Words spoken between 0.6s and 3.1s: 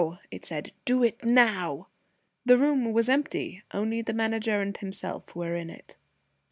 "Do it now!" The room was